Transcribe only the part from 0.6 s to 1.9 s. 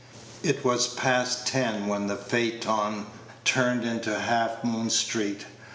was past ten